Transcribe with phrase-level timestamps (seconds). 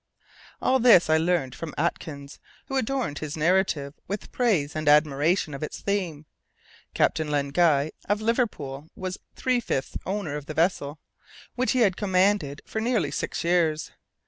[0.63, 5.61] All this I learned from Atkins, who adorned his narrative with praise and admiration of
[5.61, 6.25] its theme.
[6.95, 10.97] Captain Len Guy, of Liverpool, was three fifths owner of the vessel,
[11.53, 13.91] which he had commanded for nearly six years.